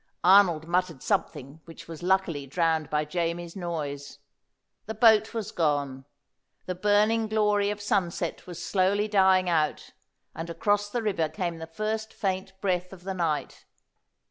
Arnold 0.23 0.67
muttered 0.67 1.03
something 1.03 1.61
which 1.65 1.87
was 1.87 2.01
luckily 2.01 2.47
drowned 2.47 2.89
by 2.89 3.05
Jamie's 3.05 3.55
noise. 3.55 4.17
The 4.87 4.95
boat 4.95 5.35
was 5.35 5.51
gone; 5.51 6.05
the 6.65 6.73
burning 6.73 7.27
glory 7.27 7.69
of 7.69 7.79
sunset 7.79 8.47
was 8.47 8.65
slowly 8.65 9.07
dying 9.07 9.47
out, 9.47 9.91
and 10.33 10.49
across 10.49 10.89
the 10.89 11.03
river 11.03 11.29
came 11.29 11.59
the 11.59 11.67
first 11.67 12.13
faint 12.15 12.59
breath 12.61 12.91
of 12.91 13.03
the 13.03 13.13
night. 13.13 13.67